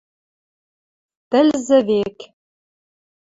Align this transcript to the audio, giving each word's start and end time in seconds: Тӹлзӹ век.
Тӹлзӹ 1.29 1.79
век. 1.87 2.19